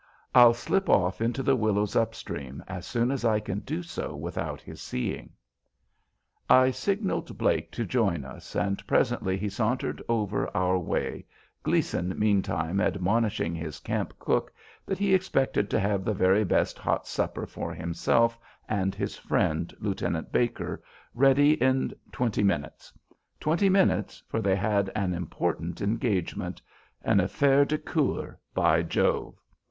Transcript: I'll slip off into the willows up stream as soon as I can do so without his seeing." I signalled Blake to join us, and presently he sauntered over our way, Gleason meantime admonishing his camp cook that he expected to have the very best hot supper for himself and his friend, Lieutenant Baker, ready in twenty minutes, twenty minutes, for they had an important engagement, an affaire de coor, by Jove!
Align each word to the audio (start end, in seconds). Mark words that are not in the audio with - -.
I'll 0.33 0.55
slip 0.55 0.89
off 0.89 1.21
into 1.21 1.43
the 1.43 1.55
willows 1.55 1.95
up 1.95 2.15
stream 2.15 2.63
as 2.67 2.87
soon 2.87 3.11
as 3.11 3.23
I 3.23 3.39
can 3.39 3.59
do 3.59 3.83
so 3.83 4.15
without 4.15 4.59
his 4.59 4.81
seeing." 4.81 5.29
I 6.49 6.71
signalled 6.71 7.37
Blake 7.37 7.69
to 7.73 7.85
join 7.85 8.25
us, 8.25 8.55
and 8.55 8.83
presently 8.87 9.37
he 9.37 9.47
sauntered 9.47 10.01
over 10.09 10.49
our 10.57 10.79
way, 10.79 11.27
Gleason 11.61 12.17
meantime 12.17 12.81
admonishing 12.81 13.53
his 13.53 13.79
camp 13.79 14.17
cook 14.17 14.51
that 14.87 14.97
he 14.97 15.13
expected 15.13 15.69
to 15.69 15.79
have 15.79 16.03
the 16.03 16.15
very 16.15 16.43
best 16.43 16.79
hot 16.79 17.05
supper 17.05 17.45
for 17.45 17.71
himself 17.71 18.39
and 18.67 18.95
his 18.95 19.17
friend, 19.17 19.71
Lieutenant 19.79 20.31
Baker, 20.31 20.81
ready 21.13 21.61
in 21.61 21.93
twenty 22.11 22.41
minutes, 22.43 22.91
twenty 23.39 23.69
minutes, 23.69 24.23
for 24.27 24.41
they 24.41 24.55
had 24.55 24.89
an 24.95 25.13
important 25.13 25.79
engagement, 25.79 26.59
an 27.03 27.19
affaire 27.19 27.65
de 27.65 27.77
coor, 27.77 28.37
by 28.55 28.81
Jove! 28.81 29.35